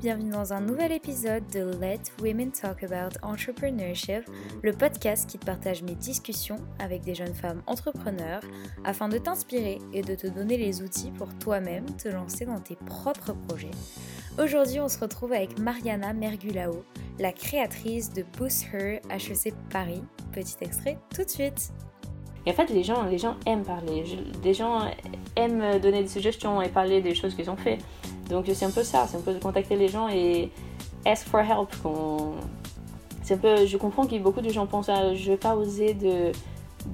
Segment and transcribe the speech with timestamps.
[0.00, 4.24] Bienvenue dans un nouvel épisode de Let Women Talk About Entrepreneurship,
[4.62, 8.42] le podcast qui te partage mes discussions avec des jeunes femmes entrepreneurs
[8.84, 12.74] afin de t'inspirer et de te donner les outils pour toi-même te lancer dans tes
[12.74, 13.70] propres projets.
[14.42, 16.84] Aujourd'hui, on se retrouve avec Mariana Mergulao,
[17.20, 20.02] la créatrice de Boost Her HEC Paris.
[20.32, 21.72] Petit extrait tout de suite.
[22.46, 24.04] Et en fait, les gens, les gens aiment parler.
[24.42, 24.90] Les gens
[25.36, 27.78] aiment donner des suggestions et parler des choses qu'ils ont fait.
[28.28, 30.50] Donc c'est un peu ça, c'est un peu de contacter les gens et
[31.04, 31.70] ask for help.
[33.22, 35.94] C'est un peu, je comprends que beaucoup de gens pensent à, je vais pas oser
[35.94, 36.32] de,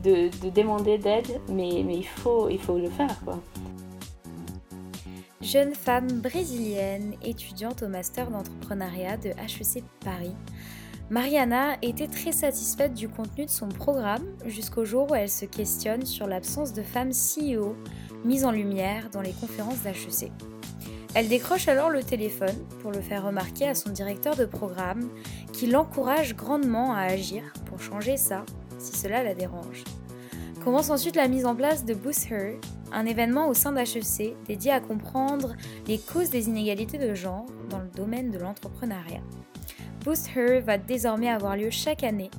[0.02, 3.40] de, demander d'aide, mais, il, faut, il faut le faire quoi.
[5.40, 10.34] Jeune femme brésilienne, étudiante au master d'entrepreneuriat de HEC Paris,
[11.08, 16.06] Mariana était très satisfaite du contenu de son programme jusqu'au jour où elle se questionne
[16.06, 17.74] sur l'absence de femmes CEO
[18.24, 20.30] mises en lumière dans les conférences d'HEC.
[21.12, 25.08] Elle décroche alors le téléphone pour le faire remarquer à son directeur de programme
[25.52, 28.44] qui l'encourage grandement à agir pour changer ça
[28.78, 29.82] si cela la dérange.
[30.62, 32.54] Commence ensuite la mise en place de Boost Her,
[32.92, 35.56] un événement au sein d'HEC dédié à comprendre
[35.88, 39.22] les causes des inégalités de genre dans le domaine de l'entrepreneuriat.
[40.04, 42.30] Boost Her va désormais avoir lieu chaque année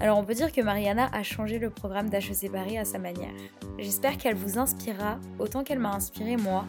[0.00, 3.32] alors on peut dire que Mariana a changé le programme d'HEC Paris à sa manière.
[3.78, 6.66] J'espère qu'elle vous inspirera autant qu'elle m'a inspiré moi.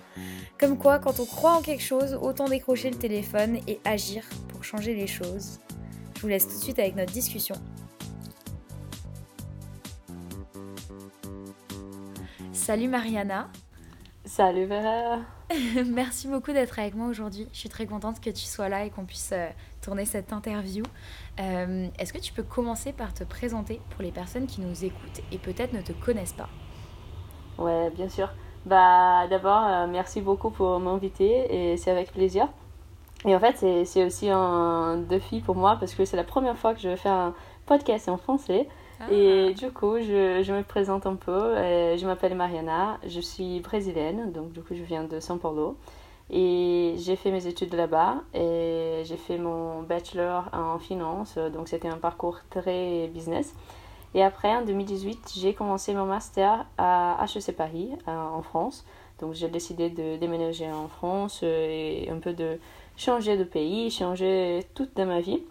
[0.59, 4.63] Comme quoi, quand on croit en quelque chose, autant décrocher le téléphone et agir pour
[4.63, 5.59] changer les choses.
[6.15, 7.55] Je vous laisse tout de suite avec notre discussion.
[12.53, 13.49] Salut Mariana.
[14.25, 15.19] Salut Vera.
[15.85, 17.47] Merci beaucoup d'être avec moi aujourd'hui.
[17.53, 19.49] Je suis très contente que tu sois là et qu'on puisse euh,
[19.85, 20.83] tourner cette interview.
[21.39, 25.21] Euh, est-ce que tu peux commencer par te présenter pour les personnes qui nous écoutent
[25.31, 26.49] et peut-être ne te connaissent pas?
[27.59, 28.29] Ouais, bien sûr.
[28.65, 32.47] Bah, D'abord, euh, merci beaucoup pour m'inviter et c'est avec plaisir.
[33.25, 36.73] Et en fait, c'est aussi un défi pour moi parce que c'est la première fois
[36.73, 37.33] que je vais faire un
[37.65, 38.67] podcast en français.
[38.99, 39.11] Ah.
[39.11, 41.55] Et du coup, je, je, me présente un peu.
[41.55, 45.75] Je m'appelle Mariana, je suis brésilienne, donc du coup, je viens de São Paulo.
[46.31, 51.87] Et j'ai fait mes études là-bas et j'ai fait mon bachelor en finance, donc c'était
[51.87, 53.53] un parcours très business.
[54.15, 58.85] Et après, en 2018, j'ai commencé mon master à HEC Paris, en France.
[59.19, 62.57] Donc j'ai décidé de déménager en France et un peu de
[62.97, 65.43] changer de pays, changer toute ma vie.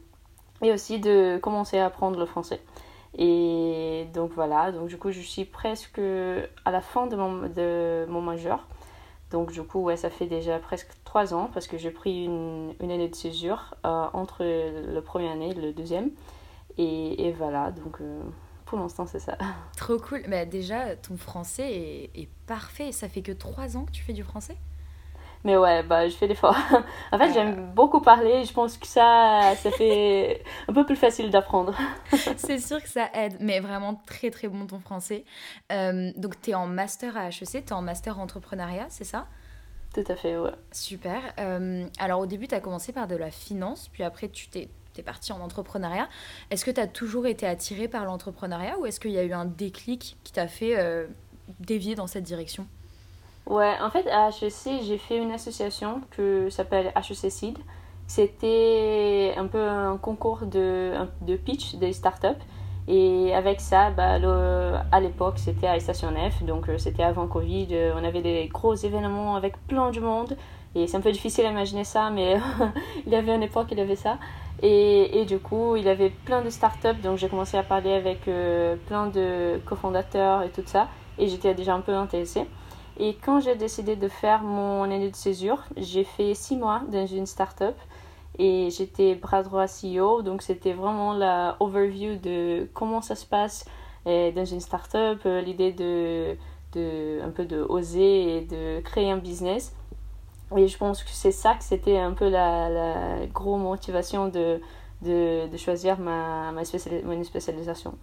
[0.62, 2.60] Et aussi de commencer à apprendre le français.
[3.16, 6.00] Et donc voilà, donc du coup je suis presque
[6.64, 8.66] à la fin de mon, de mon majeur.
[9.34, 12.72] Donc du coup, ouais, ça fait déjà presque trois ans parce que j'ai pris une,
[12.80, 16.10] une, année de césure euh, entre le premier année et le deuxième.
[16.78, 18.20] Et, voilà, donc euh,
[18.64, 19.36] pour l'instant c'est ça.
[19.76, 20.22] Trop cool.
[20.28, 22.92] Mais déjà, ton français est, est parfait.
[22.92, 24.56] Ça fait que trois ans que tu fais du français?
[25.44, 26.56] Mais ouais, bah, je fais l'effort.
[27.12, 28.44] en fait, j'aime beaucoup parler.
[28.44, 31.76] Je pense que ça, ça fait un peu plus facile d'apprendre.
[32.36, 35.24] c'est sûr que ça aide, mais vraiment très très bon ton français.
[35.70, 39.26] Euh, donc, tu es en master à HEC, tu es en master entrepreneuriat, c'est ça?
[39.94, 40.50] Tout à fait, ouais.
[40.72, 41.20] Super.
[41.38, 44.68] Euh, alors, au début, tu as commencé par de la finance, puis après, tu t'es
[44.96, 46.08] es parti en entrepreneuriat.
[46.50, 49.32] Est-ce que tu as toujours été attiré par l'entrepreneuriat ou est-ce qu'il y a eu
[49.32, 51.06] un déclic qui t'a fait euh,
[51.58, 52.68] dévier dans cette direction?
[53.46, 57.58] Ouais, en fait, à HEC, j'ai fait une association qui s'appelle HEC Seed.
[58.06, 62.42] C'était un peu un concours de, de pitch des startups.
[62.86, 64.18] Et avec ça, bah,
[64.92, 67.68] à l'époque, c'était à Station F, donc euh, c'était avant Covid.
[67.72, 70.36] Euh, on avait des gros événements avec plein de monde.
[70.74, 72.36] Et c'est un peu difficile à imaginer ça, mais
[73.06, 74.18] il y avait une époque, il y avait ça.
[74.62, 77.92] Et, et, du coup, il y avait plein de startups, donc j'ai commencé à parler
[77.92, 80.88] avec euh, plein de cofondateurs et tout ça.
[81.18, 82.46] Et j'étais déjà un peu intéressée.
[82.98, 87.06] Et quand j'ai décidé de faire mon année de césure, j'ai fait six mois dans
[87.06, 87.74] une start-up
[88.38, 90.22] et j'étais bras droit CEO.
[90.22, 93.64] Donc c'était vraiment la overview de comment ça se passe
[94.06, 96.36] euh, dans une start-up, euh, l'idée de,
[96.72, 99.74] de un peu de oser et de créer un business.
[100.56, 104.60] Et je pense que c'est ça que c'était un peu la, grosse motivation de,
[105.02, 107.94] de, choisir ma, ma, spécialisation.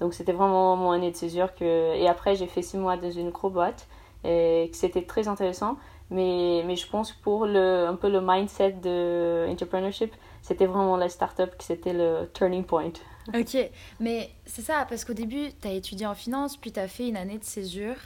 [0.00, 1.54] Donc c'était vraiment mon année de césure.
[1.54, 1.96] Que...
[1.96, 3.86] Et après j'ai fait six mois dans une grosse boîte
[4.24, 5.76] et que c'était très intéressant.
[6.10, 10.96] Mais, mais je pense que pour le, un peu le mindset de entrepreneurship, c'était vraiment
[10.96, 12.92] la startup qui c'était le turning point.
[13.34, 13.58] Ok,
[14.00, 17.08] mais c'est ça, parce qu'au début, tu as étudié en finance, puis tu as fait
[17.08, 17.96] une année de césure.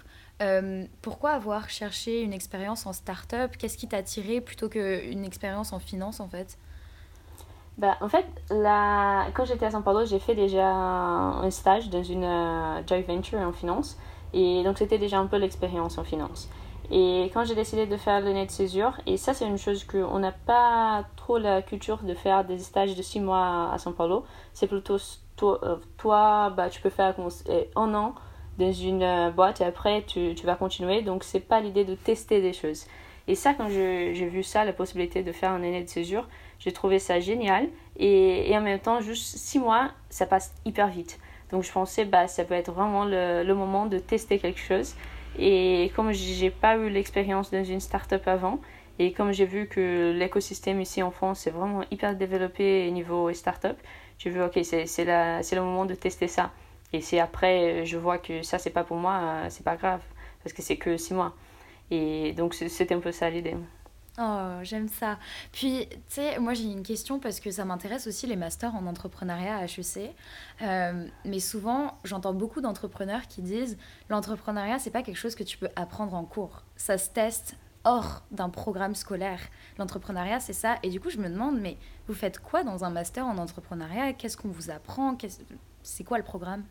[0.42, 3.52] Euh, pourquoi avoir cherché une expérience en start-up?
[3.56, 6.58] Qu'est-ce qui t'a attiré plutôt qu'une expérience en finance en fait?
[7.78, 9.28] Bah, en fait, la...
[9.34, 13.38] quand j'étais à São Paulo, j'ai fait déjà un stage dans une euh, joint venture
[13.38, 13.96] en finance.
[14.34, 16.48] Et donc, c'était déjà un peu l'expérience en finance.
[16.90, 20.18] Et quand j'ai décidé de faire l'année de césure, et ça, c'est une chose qu'on
[20.18, 24.24] n'a pas trop la culture de faire des stages de six mois à São Paulo.
[24.52, 24.98] C'est plutôt
[25.36, 27.14] toi, euh, toi bah, tu peux faire
[27.76, 28.14] un an
[28.58, 31.02] dans une euh, boîte et après tu, vas continuer.
[31.02, 32.84] Donc c'est pas l'idée de tester des choses.
[33.28, 36.28] Et ça, quand j'ai vu ça, la possibilité de faire un année de césure,
[36.58, 37.68] j'ai trouvé ça génial.
[37.96, 41.18] Et, et, en même temps, juste six mois, ça passe hyper vite.
[41.52, 44.94] Donc je pensais, bah, ça peut être vraiment le, moment de tester quelque chose.
[45.38, 48.58] Et comme j'ai pas eu l'expérience dans une start-up avant,
[48.98, 53.32] et comme j'ai vu que l'écosystème ici en France est vraiment hyper développé au niveau
[53.32, 53.76] start-up,
[54.18, 56.50] j'ai vu, ok, c'est le moment de tester ça.
[56.92, 60.02] Et si après je vois que ça c'est pas pour moi, euh, c'est pas grave
[60.42, 61.34] parce que c'est que six mois.
[61.90, 63.56] Et donc c'était un peu ça l'idée.
[64.18, 65.18] Oh, j'aime ça.
[65.52, 68.86] Puis, tu sais, moi j'ai une question parce que ça m'intéresse aussi les masters en
[68.86, 70.14] entrepreneuriat à HEC.
[70.60, 73.78] Euh, mais souvent, j'entends beaucoup d'entrepreneurs qui disent
[74.10, 76.62] l'entrepreneuriat, c'est pas quelque chose que tu peux apprendre en cours.
[76.76, 79.40] Ça se teste hors d'un programme scolaire.
[79.78, 80.76] L'entrepreneuriat, c'est ça.
[80.82, 84.12] Et du coup, je me demande, mais vous faites quoi dans un master en entrepreneuriat?
[84.12, 85.16] Qu'est-ce qu'on vous apprend?
[85.82, 86.64] C'est quoi le programme?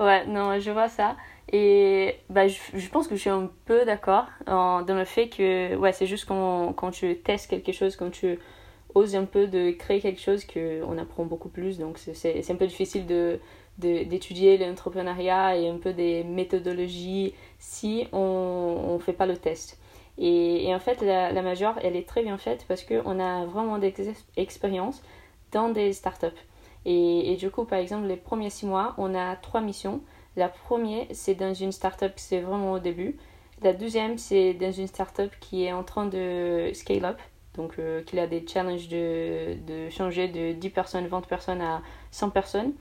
[0.00, 1.16] Ouais, non, je vois ça.
[1.52, 5.76] Et bah, je, je pense que je suis un peu d'accord dans le fait que
[5.76, 8.38] ouais, c'est juste quand, quand tu testes quelque chose, quand tu
[8.94, 11.78] oses un peu de créer quelque chose, qu'on apprend beaucoup plus.
[11.78, 13.38] Donc c'est un peu difficile de
[13.78, 19.78] d'étudier l'entrepreneuriat et un peu des méthodologies si on ne fait pas le test.
[20.18, 23.46] Et, et en fait, la, la, majeure, elle est très bien faite parce qu'on a
[23.46, 23.94] vraiment des
[24.36, 25.02] expériences
[25.52, 26.26] dans des startups.
[26.86, 30.00] Et, du coup, par exemple, les premiers six mois, on a trois missions.
[30.36, 33.16] La première, c'est dans une startup qui c'est vraiment au début.
[33.62, 37.18] La deuxième, c'est dans une startup qui est en train de scale up.
[37.54, 41.82] Donc, euh, qui a des challenges de, de changer de 10 personnes, 20 personnes à
[42.12, 42.72] 100 personnes.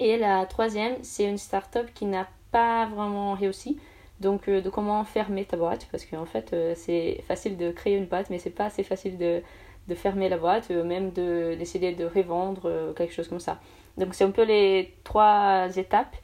[0.00, 3.78] Et la troisième, c'est une startup qui n'a pas vraiment réussi.
[4.20, 5.86] Donc, euh, de comment fermer ta boîte.
[5.92, 9.18] Parce qu'en fait, euh, c'est facile de créer une boîte, mais c'est pas assez facile
[9.18, 9.42] de
[9.88, 13.60] de fermer la boîte, euh, même de décider de revendre, euh, quelque chose comme ça.
[13.98, 16.16] Donc c'est un peu les trois étapes.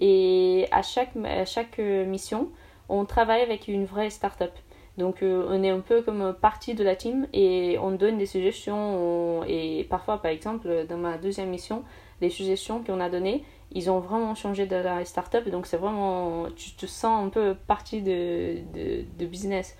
[0.00, 2.50] Et à chaque, à chaque euh, mission,
[2.88, 4.52] on travaille avec une vraie start-up.
[4.96, 9.44] Donc on est un peu comme partie de la team et on donne des suggestions.
[9.46, 11.84] et parfois, par exemple, dans ma deuxième mission,
[12.20, 15.48] les suggestions qu'on a données, ils ont vraiment changé de la start-up.
[15.50, 19.76] Donc c'est vraiment, tu te sens un peu partie de, de business.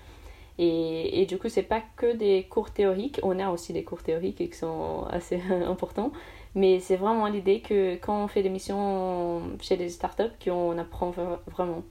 [0.61, 3.21] Et, du coup, c'est pas que des cours théoriques.
[3.23, 6.11] On a aussi des cours théoriques qui sont assez importants.
[6.53, 11.13] Mais c'est vraiment l'idée que quand on fait des missions chez des startups, qu'on apprend
[11.47, 11.83] vraiment.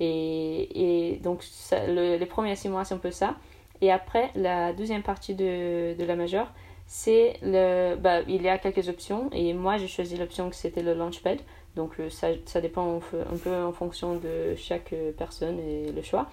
[0.00, 1.44] Et, et donc,
[1.86, 3.36] les premiers six mois, c'est un peu ça.
[3.80, 6.52] Et après, la deuxième partie de, de la majeure,
[6.86, 7.94] c'est le.
[7.94, 9.30] Bah, il y a quelques options.
[9.32, 11.38] Et moi, j'ai choisi l'option que c'était le Launchpad.
[11.76, 16.28] Donc, ça, ça dépend un peu en fonction de chaque personne et le choix.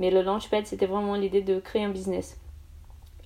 [0.00, 2.40] Mais le Launchpad, c'était vraiment l'idée de créer un business.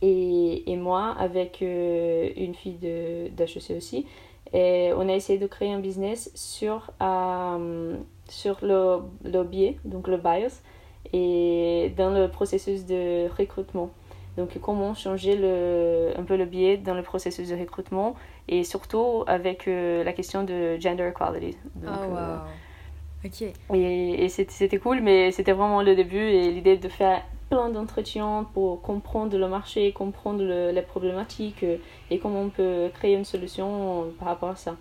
[0.03, 4.07] Et, et moi, avec euh, une fille d'HEC aussi,
[4.53, 7.97] et on a essayé de créer un business sur, euh,
[8.29, 10.61] sur le, le biais, donc le bias,
[11.13, 13.91] et dans le processus de recrutement.
[14.37, 18.17] Donc comment changer le, un peu le biais dans le processus de recrutement
[18.49, 21.57] et surtout avec euh, la question de gender equality.
[21.77, 22.39] Donc, oh, wow.
[23.25, 27.69] Euh, et, et c'était cool, mais c'était vraiment le début et l'idée de faire plein
[27.69, 31.77] d'entretiens pour comprendre le marché, comprendre le, les problématiques euh,
[32.11, 34.77] et comment on peut créer une solution par rapport à ça.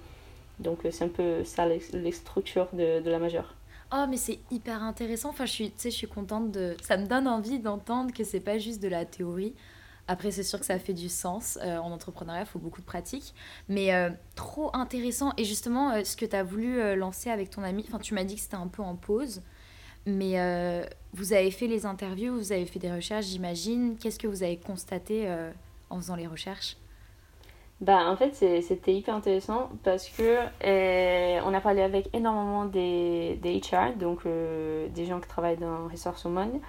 [0.60, 3.54] Donc euh, c'est un peu ça les, les structures de, de la majeure.
[3.96, 6.76] Oh mais c'est hyper intéressant, enfin je suis, je suis contente de...
[6.82, 9.54] Ça me donne envie d'entendre que c'est pas juste de la théorie,
[10.08, 11.58] après, c'est sûr que ça fait du sens.
[11.62, 13.34] Euh, en entrepreneuriat, il faut beaucoup de pratique.
[13.70, 15.32] Mais euh, trop intéressant.
[15.38, 18.36] Et justement, euh, ce que tu as voulu lancer avec ton ami, tu m'as dit
[18.36, 19.42] que c'était un peu en pause.
[20.06, 20.36] Mais
[21.14, 23.96] vous avez fait les interviews, vous avez fait des recherches, j'imagine.
[23.98, 25.34] Qu'est-ce que vous avez constaté
[25.90, 26.76] en faisant les recherches?
[27.80, 33.40] Bah, en fait, c'était hyper intéressant parce que eh, on a parlé avec énormément des,
[33.42, 36.60] des HR, donc des gens qui travaillent dans Ressources Humaines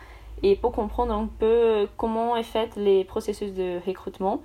[0.43, 4.41] et pour comprendre un peu comment est fait les processus de recrutement.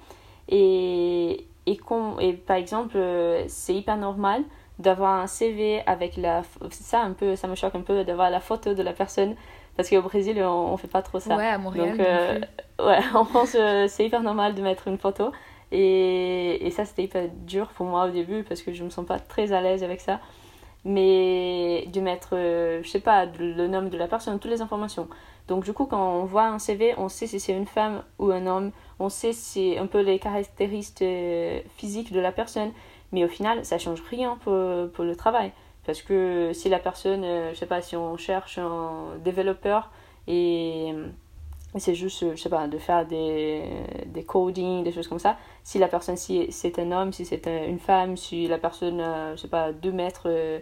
[0.47, 2.97] Et, et, com, et par exemple,
[3.47, 4.43] c'est hyper normal
[4.79, 6.41] d'avoir un CV avec la
[6.71, 9.35] ça un peu ça me choque un peu d'avoir la photo de la personne
[9.75, 11.35] Parce qu'au Brésil, on, on fait pas trop ça.
[11.35, 11.97] Ouais, à Montréal.
[11.97, 12.39] Donc, euh,
[12.79, 15.31] ouais, en France, euh, c'est hyper normal de mettre une photo.
[15.71, 19.05] Et, et ça, c'était hyper dur pour moi au début parce que je me sens
[19.05, 20.19] pas très à l'aise avec ça.
[20.85, 25.07] Mais de mettre, euh, je sais pas, le nom de la personne, toutes les informations.
[25.47, 28.31] Donc, du coup, quand on voit un CV, on sait si c'est une femme ou
[28.31, 28.71] un homme.
[28.99, 32.71] On sait si un peu les caractéristiques euh, physiques de la personne.
[33.11, 34.53] Mais au final, ça change rien pour,
[34.93, 35.51] pour le travail.
[35.85, 39.89] Parce que si la personne, euh, je sais pas, si on cherche un développeur
[40.27, 40.93] et
[41.77, 43.63] c'est juste, je sais pas, de faire des,
[44.07, 45.37] des coding, des choses comme ça.
[45.63, 48.99] Si la personne, si c'est un homme, si c'est un- une femme, si la personne,
[48.99, 50.59] euh, je sais pas, 2 mètres euh,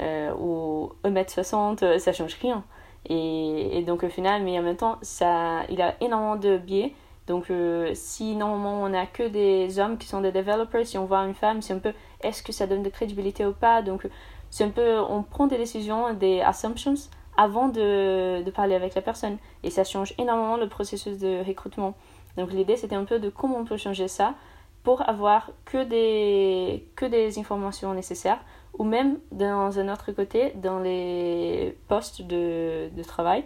[0.00, 2.64] euh, ou 1 mètre 60, euh, ça change rien.
[3.08, 6.92] Et, donc au final, mais en même temps, ça, il a énormément de biais.
[7.26, 7.46] Donc
[7.94, 11.34] si normalement on n'a que des hommes qui sont des developers, si on voit une
[11.34, 13.82] femme, c'est un peu, est-ce que ça donne de crédibilité ou pas?
[13.82, 14.08] Donc
[14.50, 16.94] c'est un peu, on prend des décisions, des assumptions
[17.36, 19.38] avant de, parler avec la personne.
[19.62, 21.94] Et ça change énormément le processus de recrutement.
[22.36, 24.34] Donc l'idée, c'était un peu de comment on peut changer ça
[24.82, 28.38] pour avoir que des, que des informations nécessaires
[28.78, 33.44] ou même dans un autre côté, dans les postes de, de travail,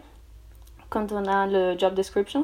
[0.88, 2.42] quand on a le job descriptions,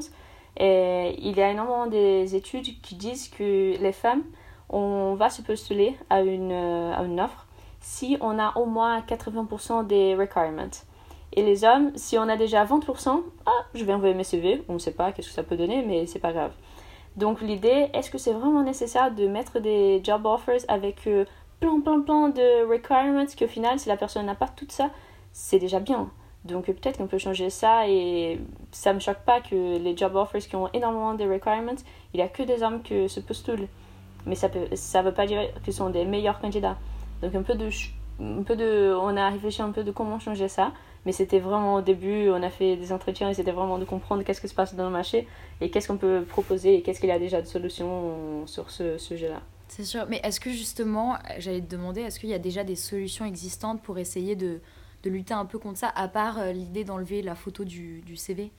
[0.56, 4.22] et il y a énormément des études qui disent que les femmes,
[4.68, 7.46] on va se postuler à une, à une offre
[7.80, 10.70] si on a au moins 80% des requirements.
[11.36, 14.74] Et les hommes, si on a déjà 20%, ah, je vais envoyer mes CV, on
[14.74, 16.52] ne sait pas qu'est-ce que ça peut donner, mais c'est pas grave.
[17.16, 21.24] Donc l'idée, est-ce que c'est vraiment nécessaire de mettre des job offers avec euh,
[21.60, 24.90] plein, plein, plein de requirements qu'au final, si la personne n'a pas tout ça,
[25.32, 26.10] c'est déjà bien.
[26.44, 28.40] Donc peut-être qu'on peut changer ça et
[28.70, 31.80] ça me choque pas que les job offers qui ont énormément de requirements,
[32.14, 33.68] il n'y a que des hommes qui se postulent.
[34.26, 36.76] Mais ça peut, ça veut pas dire qu'ils sont des meilleurs candidats.
[37.22, 37.68] Donc un peu de,
[38.20, 40.72] un peu de, on a réfléchi un peu de comment changer ça.
[41.06, 44.24] Mais c'était vraiment au début, on a fait des entretiens et c'était vraiment de comprendre
[44.24, 45.26] qu'est-ce qui se passe dans le marché
[45.60, 48.98] et qu'est-ce qu'on peut proposer et qu'est-ce qu'il y a déjà de solutions sur ce
[48.98, 49.40] sujet-là.
[49.68, 52.76] C'est sûr, mais est-ce que justement, j'allais te demander, est-ce qu'il y a déjà des
[52.76, 54.60] solutions existantes pour essayer de,
[55.02, 58.16] de lutter un peu contre ça, à part euh, l'idée d'enlever la photo du, du
[58.16, 58.50] CV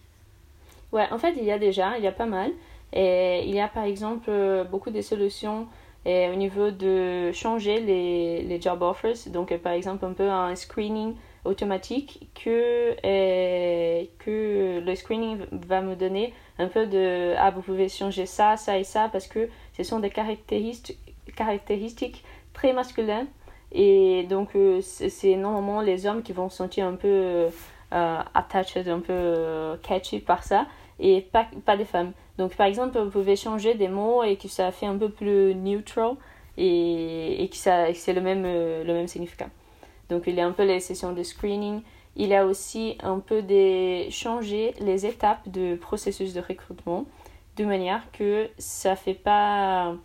[0.92, 2.51] Ouais, en fait, il y a déjà, il y a pas mal.
[2.94, 5.68] Et il y a par exemple euh, beaucoup de solutions
[6.06, 9.27] et au niveau de changer les, les job offers.
[9.27, 11.16] Donc, par exemple, un peu un screening
[11.48, 17.89] automatique que, euh, que le screening va me donner un peu de ah, vous pouvez
[17.89, 21.00] changer ça, ça et ça parce que ce sont des caractéristiques,
[21.36, 22.24] caractéristiques
[22.54, 23.27] très masculines.
[23.72, 27.50] Et donc, euh, c'est normalement les hommes qui vont se sentir un peu euh,
[28.34, 30.68] attached, un peu euh, catchy par ça
[31.00, 32.13] et pas, pas des femmes.
[32.38, 35.54] Donc par exemple, vous pouvez changer des mots et que ça fait un peu plus
[35.56, 36.16] neutral
[36.58, 39.48] et, et que, ça, c'est le même, le même significat.
[40.09, 41.81] Donc il y a un peu les sessions de screening.
[42.15, 47.05] Il a aussi un peu de changer les étapes du processus de recrutement
[47.57, 49.95] de manière que ça fait pas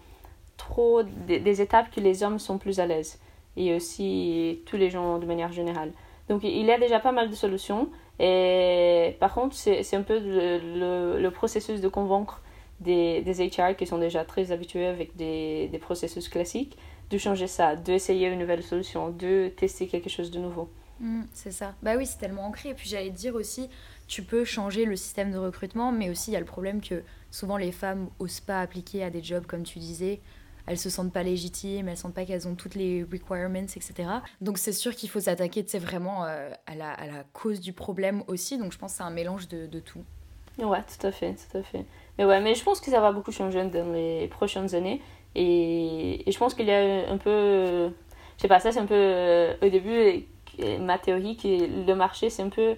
[0.56, 3.18] trop des, des étapes que les hommes sont plus à l'aise
[3.56, 5.92] et aussi tous les gens de manière générale.
[6.28, 7.88] Donc il y a déjà pas mal de solutions.
[8.18, 12.41] Et par contre, c'est un peu le, le processus de convaincre
[12.82, 16.76] des, des HR qui sont déjà très habitués avec des, des processus classiques
[17.10, 20.70] de changer ça, d'essayer une nouvelle solution, de tester quelque chose de nouveau.
[21.00, 21.74] Mm, c'est ça.
[21.82, 22.70] Bah oui, c'est tellement ancré.
[22.70, 23.68] Et puis j'allais te dire aussi,
[24.06, 27.02] tu peux changer le système de recrutement, mais aussi il y a le problème que
[27.30, 30.20] souvent les femmes osent pas appliquer à des jobs, comme tu disais.
[30.64, 34.08] Elles se sentent pas légitimes, elles sentent pas qu'elles ont toutes les requirements, etc.
[34.40, 38.22] Donc c'est sûr qu'il faut s'attaquer, vraiment euh, à, la, à la cause du problème
[38.28, 38.58] aussi.
[38.58, 40.04] Donc je pense que c'est un mélange de, de tout.
[40.58, 41.84] Ouais, tout à fait, tout à fait.
[42.18, 45.00] Mais ouais, mais je pense que ça va beaucoup changer dans les prochaines années.
[45.34, 47.88] Et, et je pense qu'il y a un peu.
[48.36, 50.26] Je sais pas, ça c'est un peu euh, au début
[50.80, 52.76] ma théorie que le marché c'est un peu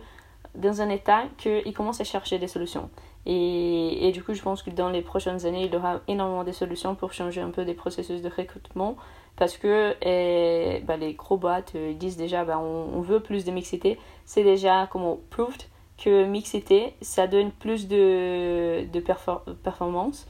[0.54, 2.90] dans un état qu'il commence à chercher des solutions.
[3.26, 6.44] Et, et du coup, je pense que dans les prochaines années, il y aura énormément
[6.44, 8.96] de solutions pour changer un peu des processus de recrutement.
[9.36, 13.44] Parce que eh, bah, les gros boîtes euh, disent déjà bah, on, on veut plus
[13.44, 13.98] de mixité.
[14.24, 15.62] C'est déjà comment proved
[15.98, 20.26] que mixité, ça donne plus de, de perfor- performance.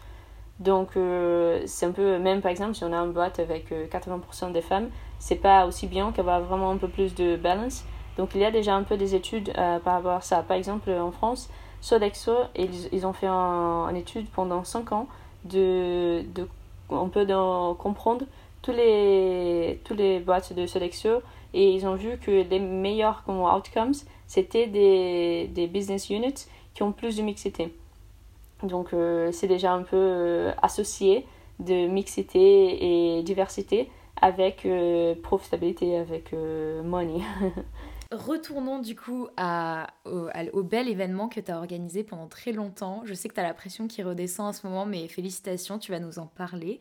[0.60, 3.86] Donc, euh, c'est un peu, même par exemple, si on a une boîte avec euh,
[3.88, 7.84] 80% des femmes, c'est pas aussi bien qu'avoir vraiment un peu plus de balance.
[8.16, 10.42] Donc, il y a déjà un peu des études euh, par rapport à ça.
[10.42, 15.08] Par exemple, en France, Sodexo, ils, ils ont fait un, une étude pendant 5 ans
[15.44, 16.48] de, de
[16.90, 17.26] on peut
[17.78, 18.24] comprendre
[18.62, 21.22] tous les, tous les boîtes de Sodexo
[21.54, 23.94] et ils ont vu que les meilleurs comme outcomes,
[24.26, 27.72] c'était des, des business units qui ont plus de mixité.
[28.62, 31.26] Donc euh, c'est déjà un peu euh, associé
[31.60, 33.88] de mixité et diversité
[34.20, 37.20] avec euh, profitabilité, avec money.
[38.12, 43.02] retournons du coup à, au, bel événement que tu as organisé pendant très longtemps.
[43.04, 45.92] Je sais que tu as la pression qui redescend en ce moment, mais félicitations, tu
[45.92, 46.80] vas nous en parler.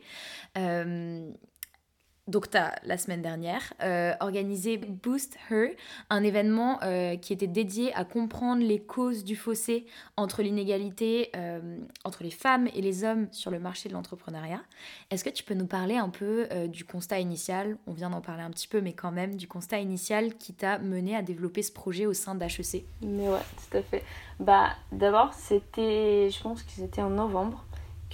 [2.54, 5.68] As la semaine dernière euh, organisé Boost Her,
[6.08, 9.84] un événement euh, qui était dédié à comprendre les causes du fossé
[10.16, 14.62] entre l'inégalité euh, entre les femmes et les hommes sur le marché de l'entrepreneuriat.
[15.10, 17.76] Est-ce que tu peux nous parler un peu du constat initial?
[17.86, 20.78] On vient d'en parler un petit peu, mais quand même du constat initial qui t'a
[20.78, 22.86] mené à développer ce projet au sein d'HEC.
[23.02, 23.38] Mais ouais,
[23.70, 24.02] tout à fait.
[24.40, 27.64] Bah d'abord c'était, je pense que c'était en novembre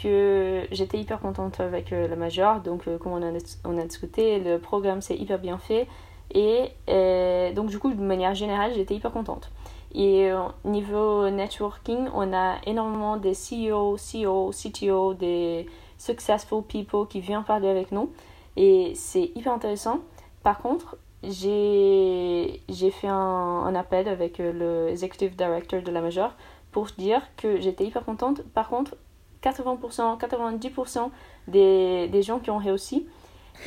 [0.02, 2.60] que j'étais hyper contente avec euh, la majeure.
[2.60, 3.32] Donc, euh, comme on a,
[3.64, 5.86] on a discuté, le programme s'est hyper bien fait.
[6.32, 9.50] Et euh, donc, du coup, de manière générale, j'étais hyper contente.
[9.92, 15.66] Et au niveau networking, on a énormément des CEO, CEO, CTO, des
[15.98, 18.12] successful people qui viennent parler avec nous.
[18.56, 19.98] Et c'est hyper intéressant.
[20.44, 26.36] Par contre, j'ai fait un, un, appel avec le executive director de la majeure
[26.70, 28.42] pour dire que j'étais hyper contente.
[28.54, 28.94] Par contre,
[29.42, 31.10] 80%, 90%
[31.48, 33.06] des, des gens qui ont réussi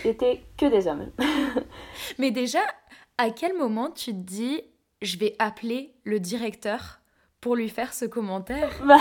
[0.06, 1.10] étaient que des hommes.
[2.18, 2.62] Mais déjà,
[3.18, 4.62] à quel moment tu te dis,
[5.02, 7.00] je vais appeler le directeur
[7.42, 8.70] pour lui faire ce commentaire?
[8.86, 8.98] Bah,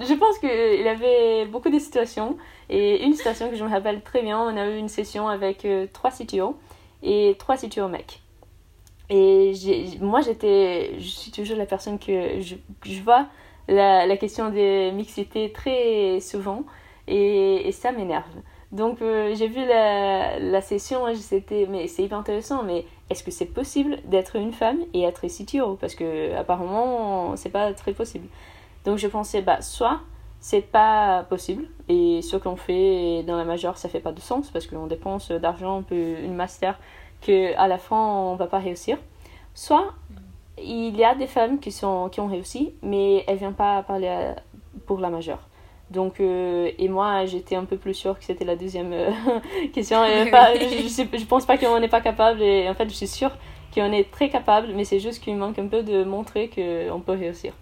[0.00, 2.36] Je pense qu'il avait beaucoup de situations.
[2.68, 5.64] Et une situation que je me rappelle très bien, on a eu une session avec
[5.64, 6.56] euh, trois CTO
[7.02, 8.22] et trois CTO mecs.
[9.10, 9.52] Et
[10.00, 12.54] moi, j'étais, je suis toujours la personne que je,
[12.84, 13.26] je vois
[13.68, 16.64] la, la question des mixités très souvent
[17.06, 18.24] et, et ça m'énerve.
[18.72, 23.30] Donc euh, j'ai vu la, la session c'était mais c'est hyper intéressant mais est-ce que
[23.30, 28.26] c'est possible d'être une femme et être CTO parce que apparemment c'est pas très possible.
[28.84, 30.00] Donc je pensais bah soit
[30.40, 34.50] c'est pas possible et ce qu'on fait dans la majeure ça fait pas de sens
[34.50, 36.78] parce qu'on dépense d'argent peu une master
[37.22, 38.98] que à la fin on va pas réussir.
[39.54, 39.94] Soit
[40.64, 43.82] il y a des femmes qui, sont, qui ont réussi, mais elles ne viennent pas
[43.82, 44.32] parler
[44.86, 45.48] pour la majeure.
[45.90, 49.10] Donc, euh, et moi, j'étais un peu plus sûre que c'était la deuxième euh,
[49.72, 49.98] question.
[50.04, 53.32] je, ne pense pas qu'on n'est pas capable, et en fait, je suis sûre
[53.74, 57.12] qu'on est très capable, mais c'est juste qu'il manque un peu de montrer qu'on peut
[57.12, 57.52] réussir.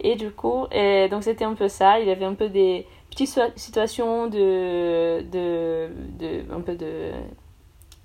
[0.00, 1.98] Et du coup, et donc c'était un peu ça.
[2.00, 7.12] Il y avait un peu des petites situations de, de, de un peu de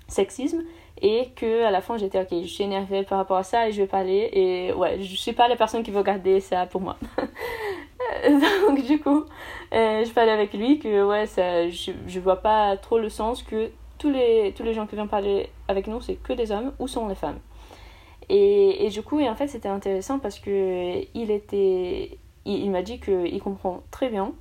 [0.08, 0.62] sexisme
[1.00, 3.72] et que à la fin j'étais ok je suis énervée par rapport à ça et
[3.72, 4.30] je vais parler.
[4.32, 6.96] Et ouais je suis pas la personne qui veut garder ça pour moi.
[8.66, 9.24] Donc du coup
[9.72, 13.42] euh, je parlais avec lui que ouais ça je, je vois pas trop le sens
[13.42, 16.72] que tous les tous les gens qui viennent parler avec nous c'est que des hommes
[16.78, 17.38] ou sont les femmes.
[18.28, 22.70] Et, et du coup et en fait c'était intéressant parce que il était il, il
[22.70, 24.32] m'a dit qu'il comprend très bien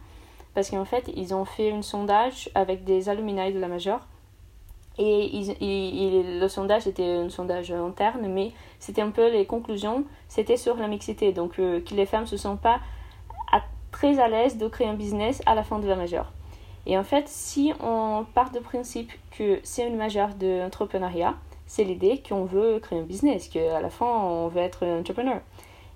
[0.53, 4.01] parce qu'en fait ils ont fait un sondage avec des alumni de la majeure
[4.97, 10.75] et le sondage était un sondage interne, mais c'était un peu les conclusions, c'était sur
[10.75, 11.31] la mixité.
[11.31, 12.79] Donc euh, que les femmes ne se sentent pas
[13.91, 16.31] très à l'aise de créer un business à la fin de la majeure.
[16.85, 21.35] Et en fait, si on part du principe que c'est une majeure d'entrepreneuriat,
[21.67, 25.41] c'est l'idée qu'on veut créer un business, qu'à la fin, on veut être entrepreneur.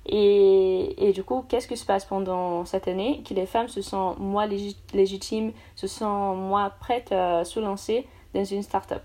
[0.05, 3.23] Et, et du coup, qu'est-ce qui se passe pendant cette année?
[3.27, 8.05] Que les femmes se sentent moins légitimes, se sentent moins prêtes à se lancer
[8.36, 9.02] dans une start-up.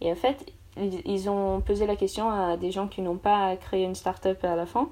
[0.00, 3.84] Et en fait, ils ont posé la question à des gens qui n'ont pas créé
[3.84, 4.88] une start-up à la fin.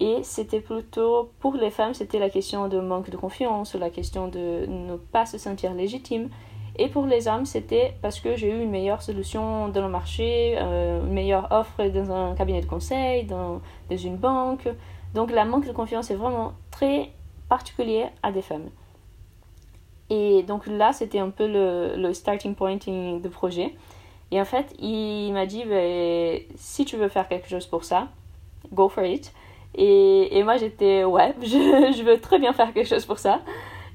[0.00, 4.28] Et c'était plutôt, pour les femmes, c'était la question de manque de confiance, la question
[4.28, 6.28] de ne pas se sentir légitime.
[6.76, 10.54] Et pour les hommes, c'était parce que j'ai eu une meilleure solution dans le marché,
[10.58, 13.60] euh, une meilleure offre dans un cabinet de conseil, dans,
[13.90, 14.68] dans une banque.
[15.14, 17.10] Donc la manque de confiance est vraiment très
[17.48, 18.68] particulier à des femmes.
[20.10, 23.74] Et donc là, c'était un peu le, starting point du projet.
[24.30, 28.08] Et en fait, il m'a dit, bah, si tu veux faire quelque chose pour ça,
[28.72, 29.32] go for it.
[29.74, 33.40] Et, et moi, j'étais, ouais, je, veux très bien faire quelque chose pour ça.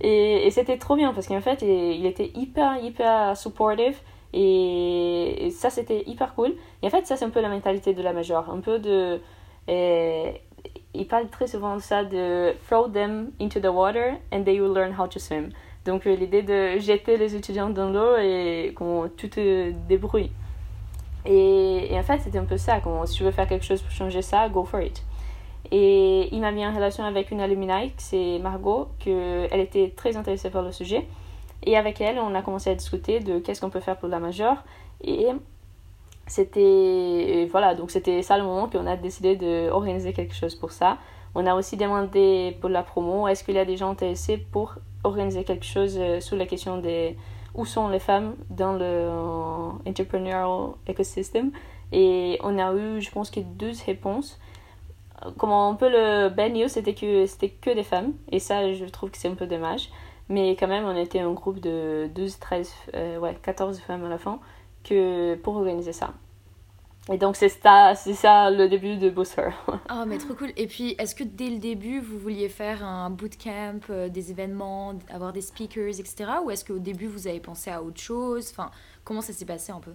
[0.01, 3.97] Et, c'était trop bien parce qu'en fait, il était hyper, hyper supportive.
[4.33, 6.55] Et, ça, c'était hyper cool.
[6.81, 8.49] Et en fait, ça, c'est un peu la mentalité de la major.
[8.49, 9.19] Un peu de...
[9.67, 10.41] Et,
[10.95, 14.73] il parle très souvent de ça, de throw them into the water and they will
[14.73, 15.49] learn how to swim.
[15.85, 20.31] Donc euh, l'idée de jeter les étudiants dans l'eau et qu'on tout te débrouille.
[21.25, 22.79] Et, et en fait, c'était un peu ça.
[22.79, 25.03] Quand, si tu veux faire quelque chose pour changer ça, go for it.
[25.71, 30.49] Et il m'a mis en relation avec une alumni, c'est Margot, qu'elle était très intéressée
[30.49, 31.07] par le sujet.
[31.63, 34.19] Et avec elle, on a commencé à discuter de qu'est-ce qu'on peut faire pour la
[34.19, 34.57] majeure.
[35.01, 35.27] Et
[36.27, 40.97] c'était voilà, donc c'était ça le moment qu'on a décidé d'organiser quelque chose pour ça.
[41.35, 44.75] On a aussi demandé pour la promo, est-ce qu'il y a des gens intéressés pour
[45.03, 47.17] organiser quelque chose euh, sous la question des
[47.55, 51.51] où sont les femmes dans le euh, entrepreneurial ecosystem.
[51.91, 54.39] Et on a eu, je pense, que 12 réponses.
[55.37, 58.13] Comment un peu le bad c'était que c'était que des femmes.
[58.31, 59.89] Et ça, je trouve que c'est un peu dommage.
[60.29, 64.09] Mais quand même, on était un groupe de 12, 13, euh, ouais, 14 femmes à
[64.09, 64.39] la fin
[64.83, 66.13] que pour organiser ça.
[67.11, 69.49] Et donc c'est ça, c'est ça le début de Booster.
[69.67, 70.53] oh mais trop cool.
[70.55, 74.93] Et puis est-ce que dès le début vous vouliez faire un bootcamp, euh, des événements,
[75.09, 76.25] avoir des speakers, etc.
[76.45, 78.49] Ou est-ce qu'au début vous avez pensé à autre chose?
[78.51, 78.71] Enfin,
[79.03, 79.91] comment ça s'est passé un peu?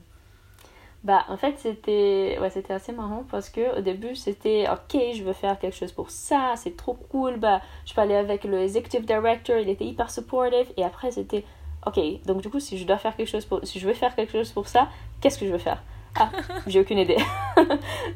[1.04, 5.22] Bah, en fait, c'était ouais, c'était assez marrant parce que au début, c'était OK, je
[5.22, 7.38] veux faire quelque chose pour ça, c'est trop cool.
[7.38, 10.66] Bah, je parlais avec le executive director, il était hyper supportive.
[10.76, 11.44] Et après, c'était
[11.86, 14.14] OK, donc du coup, si je dois faire quelque chose pour, si je veux faire
[14.14, 14.88] quelque chose pour ça,
[15.20, 15.82] qu'est-ce que je veux faire?
[16.16, 16.30] Ah,
[16.66, 17.16] j'ai aucune idée.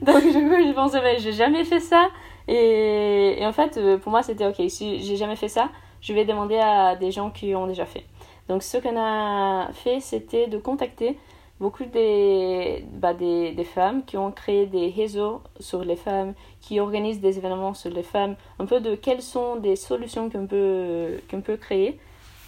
[0.02, 2.09] donc du coup, je pensais, mais j'ai jamais fait ça.
[2.48, 6.12] Et, et en fait, euh, pour moi, c'était OK, si j'ai jamais fait ça, je
[6.12, 8.05] vais demander à des gens qui ont déjà fait.
[8.48, 11.16] Donc, ce qu'on a fait, c'était de contacter
[11.61, 16.81] beaucoup des, bah, des, des, femmes qui ont créé des réseaux sur les femmes, qui
[16.81, 21.20] organisent des événements sur les femmes, un peu de quelles sont des solutions qu'on peut,
[21.31, 22.00] qu'on peut créer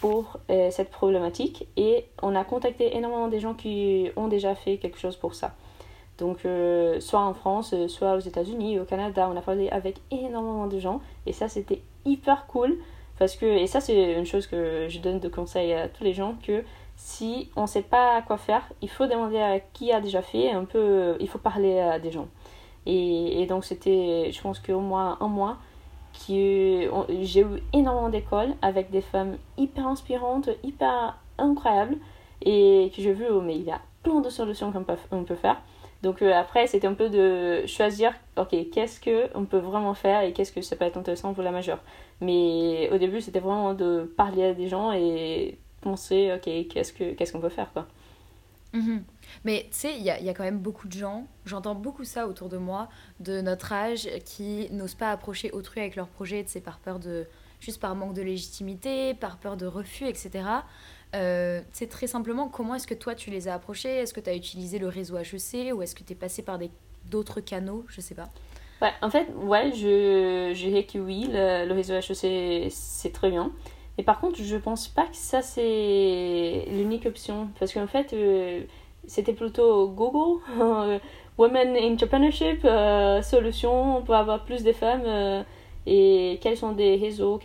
[0.04, 1.66] pour euh, cette problématique.
[1.78, 5.54] Et on a contacté énormément des gens qui ont déjà fait quelque chose pour ça.
[6.18, 9.96] Donc, euh, soit en France, euh, soit aux États-Unis, au Canada, on a parlé avec
[10.10, 11.00] énormément de gens.
[11.24, 12.76] Et ça, c'était hyper cool.
[13.18, 16.12] Parce que, et ça, c'est une chose que je donne de conseil à tous les
[16.12, 16.64] gens, que
[16.96, 20.50] si on ne sait pas quoi faire, il faut demander à qui a déjà fait,
[20.50, 22.28] un peu, il faut parler à des gens.
[22.84, 25.56] Et, et donc c'était, je pense qu'au moins un mois,
[26.28, 31.96] j'ai eu énormément d'écoles avec des femmes hyper inspirantes, hyper incroyables,
[32.42, 35.24] et que j'ai vu, oh, mais il y a plein de solutions qu'on peut, on
[35.24, 35.60] peut faire.
[36.02, 40.32] Donc euh, après, c'était un peu de choisir, ok, qu'est-ce qu'on peut vraiment faire et
[40.32, 41.80] qu'est-ce que ça peut être intéressant pour la majeure.
[42.20, 47.24] Mais au début, c'était vraiment de parler à des gens et penser, ok, qu'est-ce qu'on
[47.24, 47.86] ce qu'on peut faire, quoi.
[48.74, 49.02] Mhm.
[49.44, 52.04] Mais tu sais, il y a, y a, quand même beaucoup de gens, j'entends beaucoup
[52.04, 52.88] ça autour de moi,
[53.20, 57.26] de notre âge, qui n'osent pas approcher autrui avec leur projet, sais, par peur de.
[57.60, 60.44] juste par manque de légitimité, par peur de refus, etc.
[61.14, 63.88] Euh, c'est très simplement, comment est-ce que toi tu les as approchés?
[63.88, 66.58] Est-ce que tu as utilisé le réseau HEC ou est-ce que tu es passé par
[67.10, 67.84] d'autres canaux?
[67.88, 68.28] Je sais pas.
[68.82, 73.30] Ouais, en fait, ouais, je, je dirais que oui, le, le réseau HEC c'est très
[73.30, 73.52] bien.
[73.96, 77.48] Et par contre, je pense pas que ça c'est l'unique option.
[77.60, 78.62] Parce qu'en fait, euh,
[79.06, 80.40] c'était plutôt Google,
[81.38, 85.02] Women Entrepreneurship, euh, solution pour avoir plus de femmes.
[85.06, 85.42] Euh,
[85.86, 87.38] et quels sont des réseaux,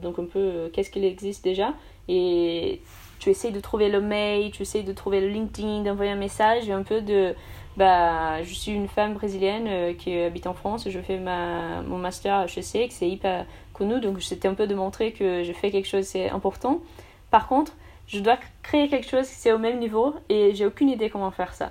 [0.00, 1.74] donc un peu qu'est-ce qu'il existe déjà.
[2.08, 2.80] Et
[3.18, 6.70] tu essayes de trouver le mail, tu essayes de trouver le LinkedIn, d'envoyer un message,
[6.70, 7.34] un peu de.
[7.76, 12.34] Bah, je suis une femme brésilienne qui habite en France, je fais ma, mon master
[12.34, 13.46] à HEC, que c'est hyper
[13.84, 16.80] nous, donc c'était un peu de montrer que je fais quelque chose, c'est important.
[17.30, 17.72] Par contre,
[18.10, 21.30] je dois créer quelque chose qui c'est au même niveau et j'ai aucune idée comment
[21.30, 21.70] faire ça.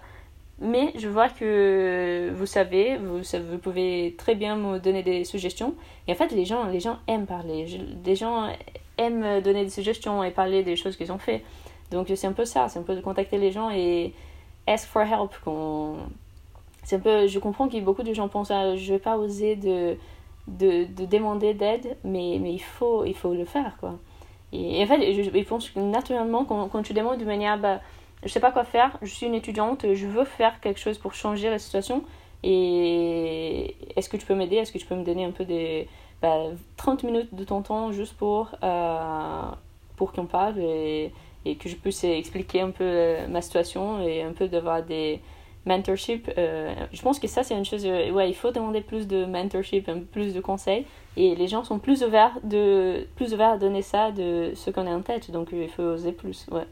[0.62, 5.76] Mais je vois que vous savez, vous, pouvez très bien me donner des suggestions.
[6.08, 7.66] Et en fait, les gens, les gens aiment parler.
[8.06, 8.50] les gens
[8.98, 11.44] aiment donner des suggestions et parler des choses qu'ils ont fait.
[11.92, 14.14] Donc c'est un peu ça, c'est un peu de contacter les gens et
[14.68, 15.32] ask for help.
[16.84, 19.56] C'est un peu, je comprends que beaucoup de gens pensent à, je vais pas oser
[19.56, 19.98] de,
[20.48, 23.98] de demander d'aide, mais, mais il, faut, il faut le faire, quoi.
[24.54, 27.80] Et, en fait, je, je, pense que naturellement, quand, tu demandes de manière, bah,
[28.24, 31.14] je sais pas quoi faire, je suis une étudiante, je veux faire quelque chose pour
[31.14, 32.04] changer la situation,
[32.44, 34.58] et est-ce que tu peux m'aider?
[34.58, 35.88] Est-ce que tu peux me donner un peu des
[36.22, 39.42] bah, 30 minutes de ton temps juste pour, euh,
[39.96, 41.12] pour qu'on parle et,
[41.46, 45.22] et, que je puisse expliquer un peu euh, ma situation et un peu d'avoir des,
[45.70, 49.08] mentorship, euh, je pense que ça c'est une chose, euh, ouais, il faut demander plus
[49.08, 53.58] de mentorship, plus de conseils, et les gens sont plus ouverts, de, plus ouverts à
[53.58, 56.68] donner ça de ce qu'on a en tête, donc euh, il faut oser plus, ouais.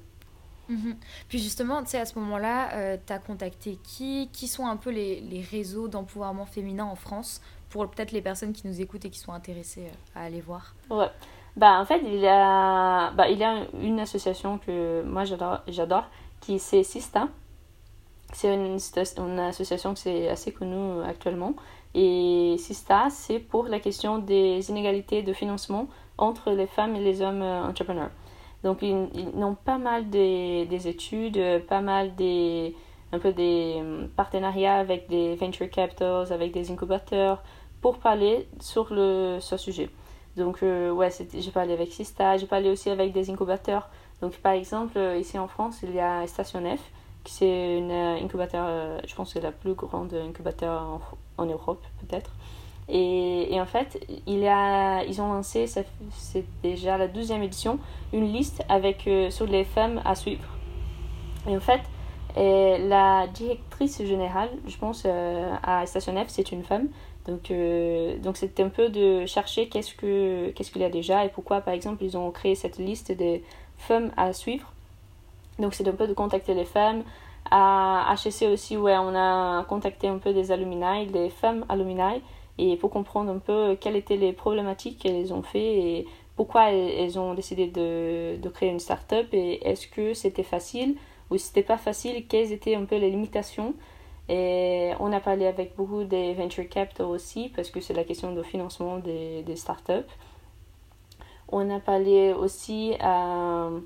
[0.70, 0.98] Mhm.
[1.30, 4.30] Puis justement, tu sais, à ce moment-là, tu as contacté qui?
[4.34, 8.52] Qui sont un peu les, les réseaux d'empouvoirment féminin en France pour peut-être les personnes
[8.52, 10.76] qui nous écoutent et qui sont intéressées à aller voir?
[10.90, 11.08] Ouais.
[11.58, 15.62] Bah, en fait, il y a, bah, il y a une association que moi j'adore,
[15.68, 16.06] j'adore
[16.40, 17.30] qui c'est Sista.
[18.34, 21.54] C'est une, association qui est assez connue actuellement.
[21.94, 25.88] Et SISTA, c'est pour la question des inégalités de financement
[26.18, 28.12] entre les femmes et les hommes euh, entrepreneurs.
[28.64, 32.76] Donc, ils, ils ont pas mal des, des, études, pas mal des,
[33.12, 37.44] un peu des euh, partenariats avec des venture capitals, avec des incubateurs,
[37.82, 39.90] pour parler sur le ce sujet.
[40.36, 43.90] Donc, euh, ouais, j'ai parlé avec Sista, j'ai parlé aussi avec des incubateurs.
[44.22, 46.82] Donc, par exemple, ici en France, il y a Station F,
[47.30, 51.02] c'est une euh, incubateur, euh, je pense que c'est la plus grande incubateur
[51.38, 52.32] en, Europe peut-être.
[52.90, 57.80] Et, et en fait, il a, ils ont lancé, c'est déjà la douzième édition,
[58.14, 60.48] une liste avec sur les femmes à suivre.
[61.48, 61.82] Et en fait,
[62.38, 66.88] la directrice générale, je pense, euh, à Station F, c'est une femme.
[67.26, 71.26] Donc, euh, donc c'était un peu de chercher qu'est-ce que qu'est-ce qu'il y a déjà
[71.26, 73.44] et pourquoi, par exemple, ils ont créé cette liste des
[73.78, 74.74] femmes à suivre.
[75.60, 77.04] Donc, c'est un peu de contacter les femmes.
[77.50, 82.22] À HSC aussi, ouais, on a contacté un peu des alumni, des femmes alumni,
[82.58, 87.18] et pour comprendre un peu quelles étaient les problématiques qu'elles ont fait et pourquoi elles
[87.18, 90.98] ont décidé de, de créer une start-up et est-ce que c'était facile
[91.30, 93.74] où c'était pas facile, quelles étaient un peu les limitations.
[94.30, 98.34] Et on a parlé avec beaucoup des venture capital aussi, parce que c'est la question
[98.34, 100.08] de financement des, des startups.
[101.50, 103.80] On a parlé aussi euh,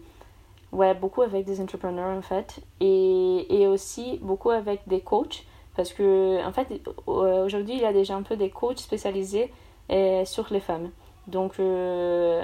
[0.71, 5.93] ouais, beaucoup avec des entrepreneurs en fait, et, et aussi beaucoup avec des coachs, parce
[5.93, 9.51] que en fait, aujourd'hui, il y a déjà un peu des coachs spécialisés
[9.91, 10.91] euh, sur les femmes.
[11.27, 12.41] Donc, euh,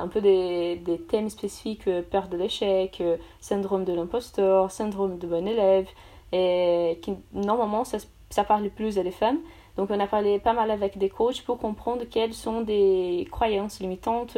[0.00, 5.18] un peu des, des, thèmes spécifiques, euh, peur de l'échec, euh, syndrome de l'imposteur, syndrome
[5.18, 5.88] de bon élève,
[6.32, 7.98] et qui normalement ça,
[8.30, 9.38] ça parle plus à des femmes.
[9.76, 13.80] Donc, on a parlé pas mal avec des coachs pour comprendre quelles sont des croyances
[13.80, 14.36] limitantes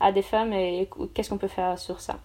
[0.00, 2.18] à des femmes et qu'est-ce qu'on peut faire sur ça.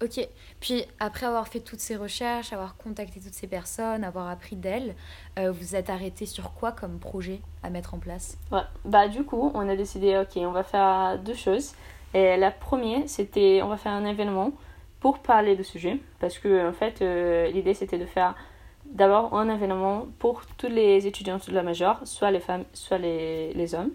[0.00, 0.28] Ok,
[0.60, 4.94] puis après avoir fait toutes ces recherches, avoir contacté toutes ces personnes, avoir appris d'elles,
[5.40, 8.38] euh, vous êtes arrêté sur quoi comme projet à mettre en place?
[8.52, 11.72] Ouais, bah du coup, on a décidé, ok, on va faire deux choses.
[12.14, 14.52] Et la première, c'était, on va faire un événement
[15.00, 18.36] pour parler de sujet, parce que en fait, euh, l'idée c'était de faire
[18.86, 23.52] d'abord un événement pour tous les étudiants de la majeure, soit les femmes, soit les,
[23.52, 23.90] les hommes.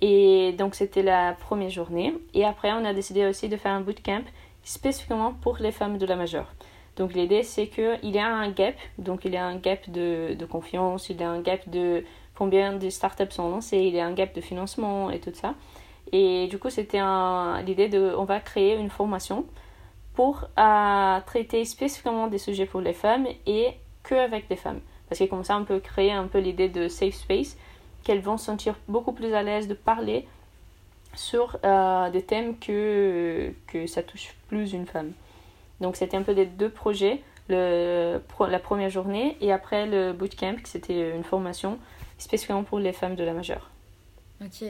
[0.00, 2.14] Et donc c'était la première journée.
[2.34, 4.22] Et après, on a décidé aussi de faire un bootcamp
[4.68, 6.52] spécifiquement pour les femmes de la majeure.
[6.96, 10.36] Donc l'idée c'est qu'il y a un gap, donc il y a un gap de,
[10.44, 12.04] confiance, il y a un gap de
[12.34, 15.54] combien de startups sont lancées, il y a un gap de financement et tout ça.
[16.12, 17.00] Et du coup c'était
[17.64, 19.46] l'idée de, on va créer une formation
[20.14, 23.68] pour euh, traiter spécifiquement des sujets pour les femmes et
[24.02, 24.80] que avec des femmes.
[25.08, 27.56] Parce que comme ça on peut créer un peu l'idée de safe space,
[28.04, 30.26] qu'elles vont se sentir beaucoup plus à l'aise de parler
[31.18, 35.12] sur euh, des thèmes que, que ça touche plus une femme.
[35.80, 40.56] Donc c'était un peu les deux projets, le, la première journée et après le bootcamp,
[40.62, 41.78] qui c'était une formation
[42.18, 43.70] spécialement pour les femmes de la majeure.
[44.40, 44.64] Ok.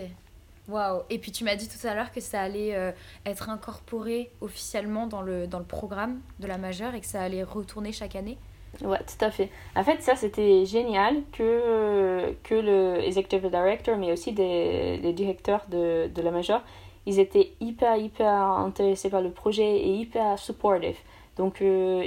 [0.69, 1.03] Waouh.
[1.11, 2.93] Et puis tu m'as dit tout à l'heure que ça allait euh,
[3.27, 7.43] être incorporé officiellement dans le, dans le programme de la majeure et que ça allait
[7.43, 8.39] retourner chaque année?
[8.83, 9.51] Ouais, tout à fait.
[9.75, 15.65] En fait, ça, c'était génial que, que le executive director, mais aussi des, les directeurs
[15.69, 16.61] de, de la major,
[17.07, 20.97] ils étaient hyper, hyper intéressés par le projet et hyper supportive.
[21.37, 22.07] Donc, euh,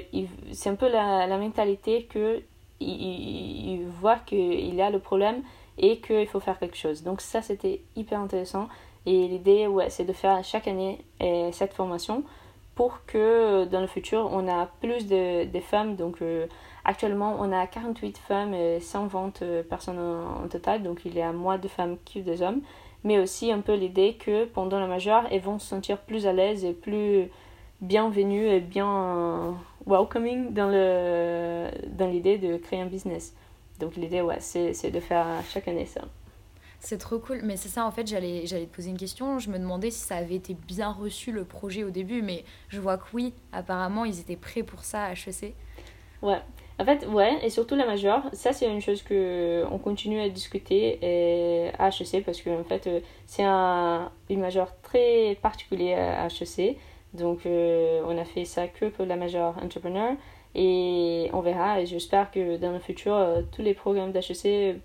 [0.51, 2.41] c'est un peu la, la mentalité que
[2.79, 5.41] ils, voient qu'il y a le problème
[5.77, 7.03] et qu'il faut faire quelque chose.
[7.03, 8.67] Donc, ça, c'était hyper intéressant.
[9.05, 12.23] Et l'idée, ouais, c'est de faire chaque année euh, cette formation
[12.75, 15.95] pour que euh, dans le futur, on a plus de, femmes.
[15.95, 16.47] Donc euh,
[16.85, 20.83] actuellement, on a 48 femmes et 120 euh, personnes en, total.
[20.83, 22.61] Donc il y a moins de femmes que des hommes.
[23.03, 26.33] Mais aussi un peu l'idée que pendant la majeure, elles vont se sentir plus à
[26.33, 27.29] l'aise et plus
[27.81, 29.55] bienvenues et bien
[29.87, 33.35] welcoming dans l'idée dans de créer un business.
[33.79, 36.01] Donc l'idée, ouais, c'est de faire chaque année ça.
[36.81, 37.41] C'est trop cool.
[37.43, 39.39] Mais c'est ça, en fait, j'allais, te poser une question.
[39.39, 42.81] Je me demandais si ça avait été bien reçu le projet au début, mais je
[42.81, 45.53] vois que oui, apparemment, ils étaient prêts pour ça à HEC.
[46.23, 46.39] Ouais.
[46.79, 50.29] En fait, ouais, et surtout la majeure, ça c'est une chose que on continue à
[50.29, 50.97] discuter
[51.77, 56.77] à HEC parce que en fait euh, c'est un, une majeure très particulière à HEC.
[57.13, 60.15] Donc euh, on a fait ça que pour la majeure entrepreneur
[60.55, 64.77] et on verra et j'espère que dans le futur euh, tous les programmes d'HEC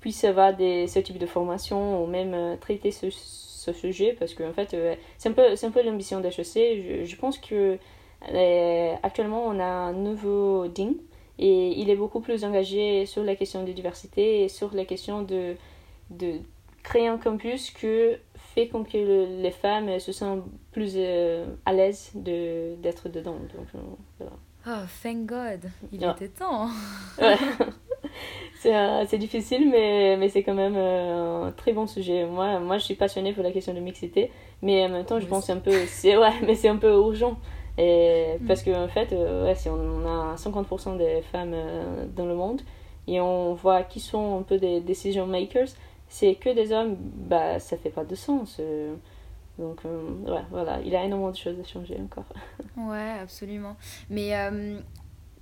[0.00, 4.34] puisse avoir des, ce type de formation ou même euh, traiter ce, ce, sujet parce
[4.34, 7.38] que en fait euh, c'est un peu c'est un peu l'ambition d'HEC je, je pense
[7.38, 7.78] que
[8.32, 10.94] euh, actuellement on a un nouveau DIN
[11.38, 15.22] et il est beaucoup plus engagé sur la question de diversité et sur la question
[15.22, 15.54] de,
[16.10, 16.40] de
[16.82, 18.98] créer un campus que fait comme que
[19.40, 23.84] les femmes se sentent plus à l'aise d'être dedans donc
[24.18, 24.32] voilà.
[24.66, 26.68] Oh, thank God, il était temps.
[27.18, 27.36] Ouais.
[28.60, 32.26] c'est difficile, mais, mais c'est quand même euh, un très bon sujet.
[32.26, 34.30] Moi, moi, je suis passionnée pour la question de mixité,
[34.62, 37.38] mais en même temps, je pense un peu, c'est ouais, mais c'est un peu urgent.
[37.78, 38.46] Et mm.
[38.46, 42.34] parce qu'en en fait, euh, ouais, si on a 50% des femmes euh, dans le
[42.34, 42.60] monde
[43.06, 45.68] et on voit qui sont un peu des decision makers,
[46.08, 48.60] c'est que des hommes, bah ça fait pas de sens.
[49.58, 52.26] Donc ouais, voilà, il y a énormément de choses à changer encore.
[52.76, 53.76] Ouais, absolument.
[54.10, 54.32] Mais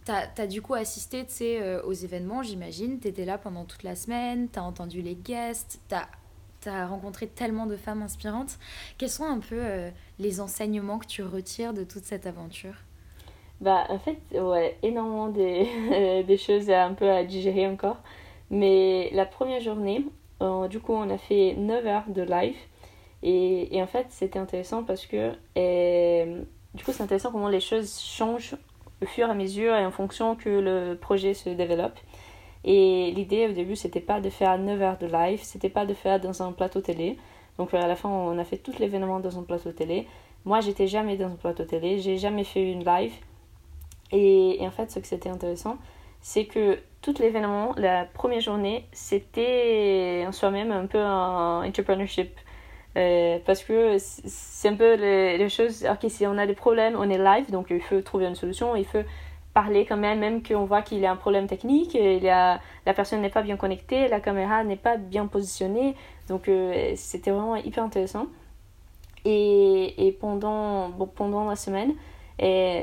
[0.08, 2.98] tu as, du coup assisté euh, aux événements, j'imagine.
[2.98, 7.26] Tu étais là pendant toute la semaine, tu as entendu les guests, tu as, rencontré
[7.26, 8.58] tellement de femmes inspirantes.
[8.98, 12.74] Quels sont un peu euh, les enseignements que tu retires de toute cette aventure?
[13.60, 17.98] Bah, en fait, ouais, énormément des, des choses un peu à digérer encore.
[18.50, 20.06] Mais la première journée,
[20.70, 22.56] du coup, on a fait 9 heures de live.
[23.22, 25.32] Et, et en fait, c'était intéressant parce que,
[26.74, 28.56] du coup, c'est intéressant comment les choses changent
[29.02, 31.98] au fur et à mesure et en fonction que le projet se développe.
[32.64, 35.94] Et l'idée au début, c'était pas de faire 9 heures de live, c'était pas de
[35.94, 37.16] faire dans un plateau télé.
[37.56, 40.06] Donc à la fin, on a fait tout l'événement dans un plateau télé.
[40.44, 43.12] Moi, j'étais jamais dans un plateau télé, j'ai jamais fait une live.
[44.12, 45.76] Et, en fait, ce que c'était intéressant,
[46.20, 52.30] c'est que tout l'événement, la première journée, c'était en soi-même un peu un entrepreneurship.
[52.96, 57.08] Euh, parce que c'est un peu les, choses, ok, si on a des problèmes, on
[57.08, 59.02] est live, donc il faut trouver une solution, il faut
[59.54, 62.60] parler quand même, même qu'on voit qu'il y a un problème technique, il la
[62.94, 65.94] personne n'est pas bien connectée, la caméra n'est pas bien positionnée,
[66.28, 68.26] donc euh, c'était vraiment hyper intéressant.
[69.24, 71.94] Et, et pendant, pendant la semaine,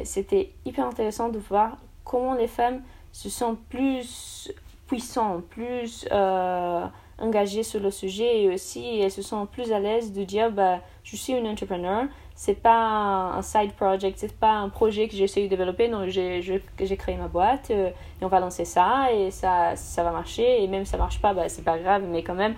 [0.03, 4.51] c'était hyper intéressant de voir comment les femmes se sentent plus
[4.87, 6.07] puissantes, plus...
[6.11, 6.85] Euh,
[7.17, 10.79] engagées sur le sujet et aussi elles se sentent plus à l'aise de dire bah,
[11.03, 15.43] je suis une entrepreneur, c'est pas un side project, c'est pas un projet que j'essaie
[15.43, 17.89] de développer, donc j'ai créé ma boîte euh,
[18.21, 21.21] et on va lancer ça et ça, ça va marcher et même si ça marche
[21.21, 22.55] pas, bah, c'est pas grave, mais quand même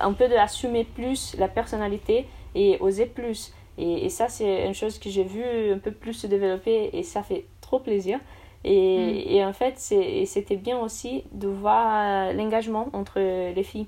[0.00, 3.52] un peu d'assumer plus la personnalité et oser plus.
[3.78, 7.02] Et, et ça, c'est une chose que j'ai vu un peu plus se développer et
[7.02, 8.18] ça fait trop plaisir.
[8.64, 9.30] Et, mm.
[9.30, 13.86] et en fait, c'était bien aussi de voir l'engagement entre les filles.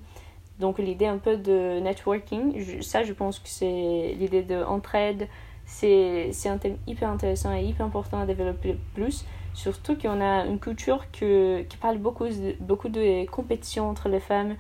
[0.61, 5.27] Donc l'idée un peu de networking, ça je pense que c'est l'idée d'entraide,
[5.65, 9.25] c'est un thème hyper intéressant et hyper important à développer plus.
[9.55, 14.21] Surtout qu'on a une culture que, qui parle beaucoup de, beaucoup de compétition entre les
[14.21, 14.55] femmes.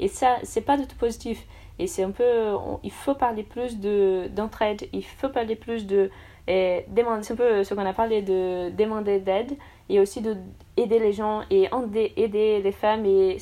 [0.00, 1.46] Et ça, c'est pas du tout positif.
[1.78, 6.10] Et c'est un peu, il faut parler plus d'entraide, il faut parler plus de
[6.48, 9.56] et demander, c'est un peu ce qu'on a parlé de demander d'aide
[9.88, 10.36] et aussi de
[10.76, 11.68] aider les gens et
[12.16, 13.36] aider les femmes et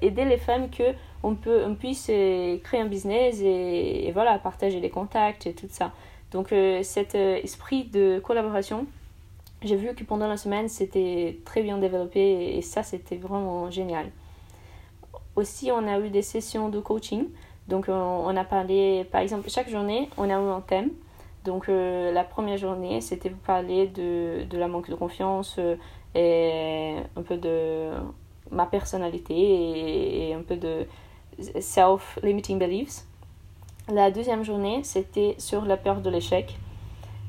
[0.00, 4.78] aider les femmes que on peut on puisse euh, créer un business et, voilà partager
[4.78, 5.92] les contacts et tout ça.
[6.30, 8.86] Donc euh, cet euh, esprit de collaboration
[9.62, 14.10] j'ai vu que pendant la semaine c'était très bien développé et ça c'était vraiment génial.
[15.34, 17.26] Aussi on a eu des sessions de coaching.
[17.66, 20.90] Donc on a parlé par exemple chaque journée on a eu un thème
[21.44, 25.76] donc euh, la première journée, c'était pour parler de, de, la manque de confiance euh,
[26.14, 27.90] et un peu de
[28.50, 30.86] ma personnalité et, un peu de
[31.60, 33.04] self-limiting beliefs.
[33.88, 36.58] La deuxième journée, c'était sur la peur de l'échec.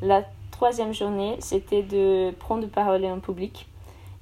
[0.01, 3.67] La troisième journée, c'était de prendre parole en public.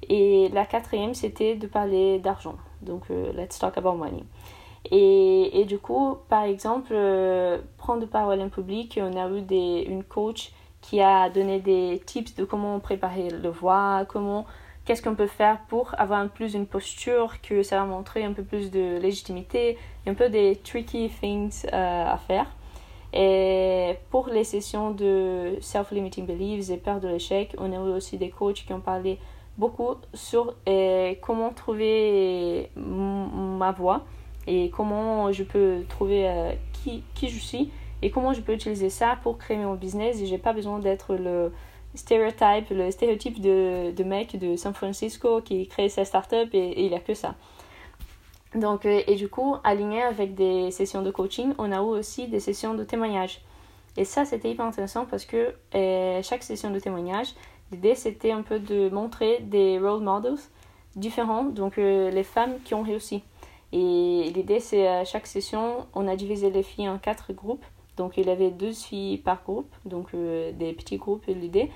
[0.08, 2.54] Et la quatrième, c'était de parler d'argent.
[2.82, 4.22] Donc, euh, let's talk about money.
[4.90, 9.84] Et, et, du coup, par exemple, euh, prendre parole en public, on a eu des,
[9.88, 14.46] une coach qui a donné des tips de comment préparer le voix, comment,
[14.84, 18.32] qu'est-ce qu'on peut faire pour avoir un plus une posture, que ça va montrer un
[18.32, 22.46] peu plus de légitimité, un peu des tricky things euh, à faire.
[23.12, 28.18] Et pour les sessions de self-limiting beliefs et peur de l'échec, on a eu aussi
[28.18, 29.18] des coachs qui ont parlé
[29.56, 34.04] beaucoup sur euh, comment trouver ma voix
[34.48, 38.88] et comment je peux trouver euh, qui, qui je suis et comment je peux utiliser
[38.88, 41.52] ça pour créer mon business et j'ai pas besoin d'être le
[41.94, 46.86] stéréotype, le stéréotype de, de mec de San Francisco qui crée sa startup et, et
[46.86, 47.34] il a que ça.
[48.54, 52.28] Donc, euh, et du coup, aligné avec des sessions de coaching, on a eu aussi
[52.28, 53.42] des sessions de témoignage.
[53.98, 57.34] Et ça, c'était hyper intéressant parce que euh, chaque session de témoignage,
[57.70, 60.38] l'idée c'était un peu de montrer des role models
[60.96, 63.22] différents, donc les femmes qui ont réussi.
[63.72, 67.64] Et l'idée, c'est à chaque session, on a divisé les filles en quatre groupes.
[67.96, 71.70] Donc, il y avait deux filles par groupe, donc euh, des petits groupes, l'idée.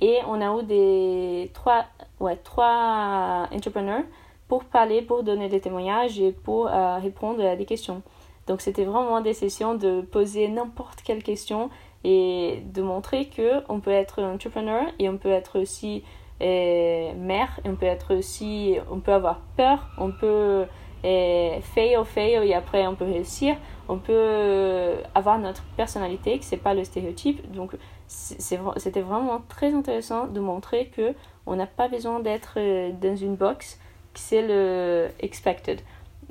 [0.00, 1.84] Et on a eu des trois,
[2.20, 4.04] ouais, trois entrepreneurs
[4.48, 8.02] pour parler, pour donner des témoignages et pour euh, répondre à des questions.
[8.46, 11.70] Donc, c'était vraiment des sessions de poser n'importe quelle question
[12.04, 16.02] et de montrer que on peut être entrepreneur et on peut être aussi
[16.40, 20.66] euh, mère, et on peut être aussi, on peut avoir peur, on peut
[21.04, 23.56] et fail, fail, et après on peut réussir,
[23.88, 27.50] on peut avoir notre personnalité, que c'est pas le stéréotype.
[27.52, 27.72] Donc
[28.08, 31.14] c'était vraiment très intéressant de montrer que
[31.46, 33.78] on n'a pas besoin d'être euh, dans une box,
[34.14, 35.80] que c'est le expected.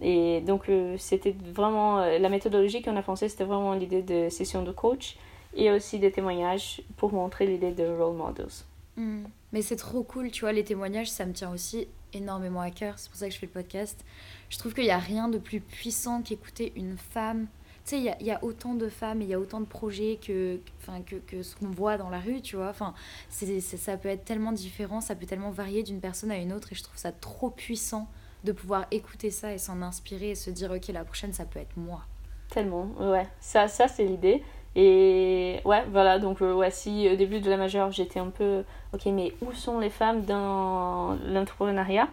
[0.01, 4.29] Et donc euh, c'était vraiment euh, la méthodologie qu'on a pensé, c'était vraiment l'idée de
[4.29, 5.17] session de coach
[5.55, 8.65] et aussi des témoignages pour montrer l'idée de role models.
[8.95, 9.23] Mm.
[9.53, 11.87] Mais c'est trop cool, tu vois, les témoignages, ça me tient aussi
[12.17, 12.95] énormément à cœur.
[12.97, 14.03] C'est pour ça que je fais le podcast.
[14.49, 17.47] Je trouve qu'il n'y a rien de plus puissant qu'écouter une femme.
[17.85, 20.19] Tu sais, il y, a autant de femmes et il y a autant de projets
[20.21, 20.59] que,
[21.05, 22.67] que, que ce qu'on voit dans la rue, tu vois.
[22.67, 22.93] Enfin,
[23.29, 26.75] ça peut être tellement différent, ça peut tellement varier d'une personne à une autre et
[26.75, 28.09] je trouve ça trop puissant
[28.43, 31.59] de pouvoir écouter ça et s'en inspirer et se dire, ok, la prochaine, ça peut
[31.59, 32.01] être moi.
[32.49, 33.27] Tellement, ouais.
[33.39, 34.43] Ça, ça c'est l'idée.
[34.79, 38.63] Et ouais, voilà, donc euh, ouais, si au début de la majeure, j'étais un peu,
[38.93, 42.07] ok, mais où sont les femmes dans l'entrepreneuriat?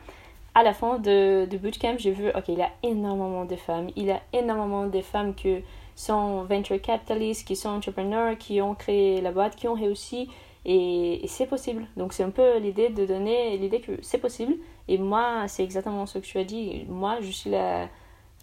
[0.55, 3.91] À la fin de, de bootcamp, j'ai vu, ok, il y a énormément de femmes.
[3.97, 5.63] Il y a énormément de femmes qui
[5.95, 10.31] sont venture capitalistes, qui sont entrepreneurs, qui ont créé la boîte, qui ont réussi.
[10.65, 11.87] Et, et c'est possible.
[11.99, 14.55] Donc c'est un peu l'idée de donner l'idée que c'est possible.
[14.89, 16.87] Et moi, c'est exactement ce que tu as dit.
[16.89, 17.89] Moi, je suis la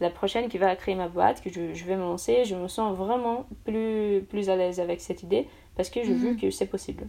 [0.01, 2.67] la prochaine qui va créer ma boîte, que je, je, vais me lancer, je me
[2.67, 6.65] sens vraiment plus, plus à l'aise avec cette idée parce que j'ai vu que c'est
[6.65, 7.07] possible.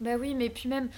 [0.00, 0.90] Bah oui, mais puis même,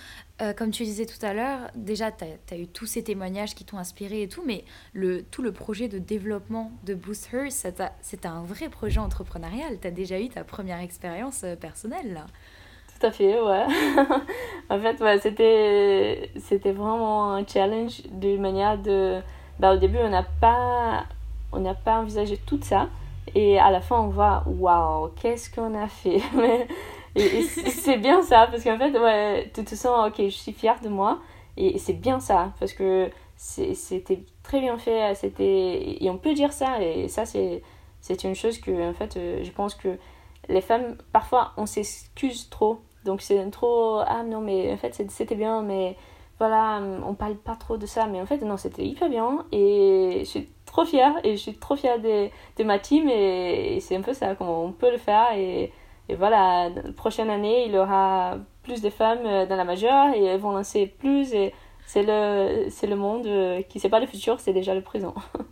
[0.43, 3.55] euh, comme tu disais tout à l'heure, déjà, tu as, as, eu tous ces témoignages
[3.55, 7.47] qui t'ont inspiré et tout, mais le, tout le projet de développement de Boost Her,
[7.51, 9.79] c'est un vrai projet entrepreneurial.
[9.81, 12.27] Tu as déjà eu ta première expérience euh, personnelle, là.
[12.99, 13.67] Tout à fait, ouais.
[14.71, 15.21] en fait, ouais,
[16.41, 19.21] c'était vraiment un challenge d'une manière de...
[19.61, 21.07] Bah, au début, on n'a pas
[21.53, 22.89] on n'a pas envisagé tout ça.
[23.35, 26.21] Et à la fin, on voit, waouh, qu'est-ce qu'on a fait?
[27.15, 30.81] et, c'est bien ça, parce qu'en fait, ouais, tu te sens, ok, je suis fière
[30.81, 31.21] de moi.
[31.57, 35.15] Et c'est bien ça, parce que c'était très bien fait.
[35.15, 37.63] C'était, et on peut dire ça, et ça, c'est,
[38.25, 39.99] une chose que, en fait, euh, je pense que
[40.49, 42.81] les femmes, parfois, on s'excuse trop.
[43.05, 45.97] Donc c'est trop, ah non, mais en fait, c'était bien, mais
[46.39, 48.07] voilà, on parle pas trop de ça.
[48.07, 49.45] Mais en fait, non, c'était hyper bien.
[49.53, 50.25] Et
[50.79, 54.15] trop fière et je suis trop fière de, de ma team et, c'est un peu
[54.15, 55.73] ça, comment on peut le faire et,
[56.09, 60.15] et voilà, la prochaine année, il y aura plus de femmes euh, dans la majeure
[60.15, 61.53] et elles vont lancer plus et
[61.85, 65.15] c'est le, c'est le monde euh, qui c'est pas le futur, c'est déjà le présent.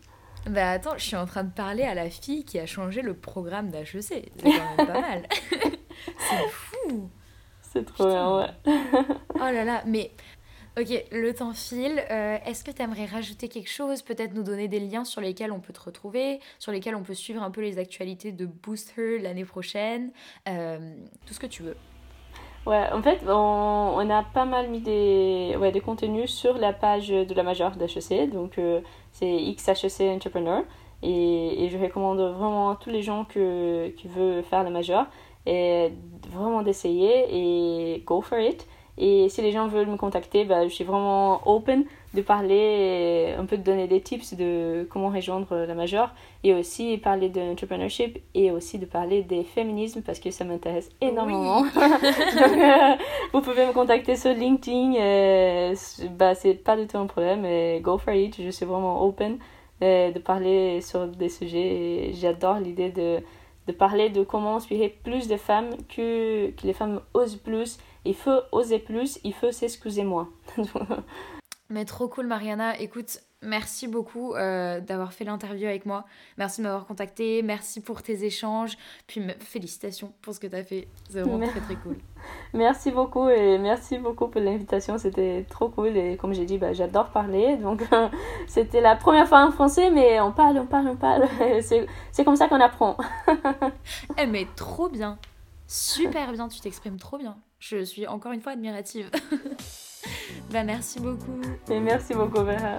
[0.49, 3.15] Bah attends, je suis en train de parler à la fille qui a changé le
[3.15, 4.01] programme d'HEC.
[4.01, 5.27] C'est quand même pas mal.
[5.51, 7.11] c'est fou.
[7.63, 8.47] C'est trop bien, ouais.
[9.35, 10.13] oh là là, mais
[10.79, 12.05] Ok, le temps file.
[12.11, 15.51] Euh, Est-ce que tu aimerais rajouter quelque chose Peut-être nous donner des liens sur lesquels
[15.51, 18.93] on peut te retrouver, sur lesquels on peut suivre un peu les actualités de Boost
[18.99, 20.11] Her l'année prochaine
[20.47, 21.77] euh, Tout ce que tu veux.
[22.67, 27.09] Ouais, en fait, on, a pas mal mis des, ouais, des contenus sur la page
[27.09, 28.31] de la majeure d'HEC.
[28.31, 30.63] Donc, euh, c'est XHEC Entrepreneur.
[31.03, 35.07] Et, je recommande vraiment à tous les gens qui veulent faire la majeure
[35.47, 35.91] et
[36.31, 38.67] vraiment d'essayer et go for it.
[38.99, 41.85] Et si les gens veulent me contacter, bah, je suis vraiment open
[42.15, 46.97] de parler, un peu de donner des tips de comment rejoindre la majeure et aussi
[46.97, 51.61] parler de l'entrepreneurship et aussi de parler des féminismes parce que ça m'intéresse énormément.
[51.61, 51.69] Oui.
[51.75, 52.95] Donc, euh,
[53.35, 55.75] vous pouvez me contacter sur LinkedIn, euh,
[56.17, 59.39] bah, c'est pas du tout un problème, et go for it, je suis vraiment open
[59.83, 63.19] euh, de parler sur des sujets j'adore l'idée de,
[63.67, 68.15] de parler de comment inspirer plus de femmes que, que les femmes osent plus il
[68.15, 70.29] faut oser plus, il faut s'excuser moins.
[71.69, 72.79] Mais trop cool, Mariana.
[72.79, 76.05] Écoute, merci beaucoup euh, d'avoir fait l'interview avec moi.
[76.39, 77.43] Merci de m'avoir contacté.
[77.43, 78.79] Merci pour tes échanges.
[79.09, 80.87] Puis félicitations pour ce que tu as fait.
[81.11, 81.97] C'est vraiment très très cool.
[82.55, 84.97] Merci beaucoup et merci beaucoup pour l'invitation.
[84.97, 85.97] C'était trop cool.
[85.97, 87.57] Et comme j'ai dit, bah, j'adore parler.
[87.57, 87.83] Donc
[88.47, 91.27] c'était la première fois en français, mais on parle, on parle, on parle.
[91.63, 92.97] C'est comme ça qu'on apprend.
[94.19, 95.19] eh, mais trop bien.
[95.67, 96.49] Super bien.
[96.49, 97.37] Tu t'exprimes trop bien.
[97.59, 99.11] Je suis encore une fois admirative.
[100.51, 101.41] bah merci beaucoup.
[101.71, 102.79] Et merci beaucoup Vera.